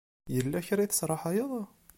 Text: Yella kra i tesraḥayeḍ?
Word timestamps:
Yella 0.35 0.59
kra 0.67 0.81
i 0.83 0.87
tesraḥayeḍ? 0.87 1.53